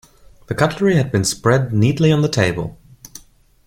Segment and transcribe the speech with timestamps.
[0.47, 2.79] The cutlery had been spread neatly on the table.